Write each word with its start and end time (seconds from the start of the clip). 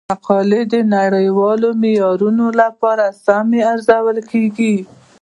مقالې 0.11 0.61
د 0.73 0.75
نړیوالو 0.95 1.69
معیارونو 1.81 2.45
سره 2.83 3.05
سمې 3.25 3.61
ارزول 3.73 4.17
کیږي. 4.31 4.75